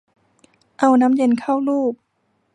[0.79, 1.93] เอาน้ำเย็นเข้าลูบ